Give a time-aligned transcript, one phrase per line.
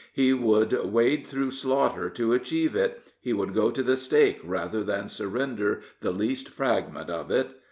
[0.13, 4.83] He would wade through slaughter to achieve it; he would go to the stake rather
[4.83, 7.49] than surrender the least fragment of it.